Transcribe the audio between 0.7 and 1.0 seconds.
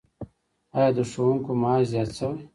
آیا د